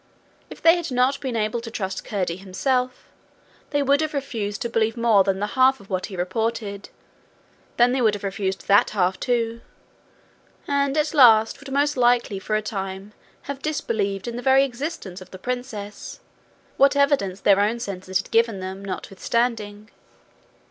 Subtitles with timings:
[0.49, 3.07] If they had not been able to trust Curdie himself,
[3.69, 6.89] they would have refused to believe more than the half of what he reported,
[7.77, 9.61] then they would have refused that half too,
[10.67, 15.21] and at last would most likely for a time have disbelieved in the very existence
[15.21, 16.19] of the princess,
[16.77, 19.91] what evidence their own senses had given them notwithstanding.